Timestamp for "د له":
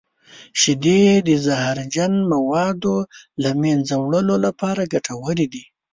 3.05-3.51